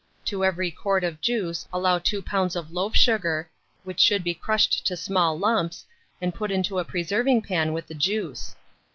To 0.25 0.43
every 0.43 0.71
quart 0.71 1.03
of 1.03 1.21
juice 1.21 1.67
allow 1.71 1.99
2 1.99 2.23
lbs. 2.23 2.55
of 2.55 2.71
loaf 2.71 2.95
sugar, 2.95 3.47
which 3.83 3.99
should 3.99 4.23
be 4.23 4.33
crushed 4.33 4.83
to 4.87 4.97
small 4.97 5.37
lumps, 5.37 5.85
and 6.19 6.33
put 6.33 6.49
into 6.49 6.79
a 6.79 6.83
preserving 6.83 7.43
pan 7.43 7.71
with 7.71 7.85
the 7.85 7.93
juice. 7.93 8.55